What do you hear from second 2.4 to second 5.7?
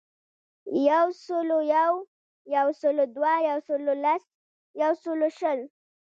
یوسلودوه, یوسلولس, یوسلوشل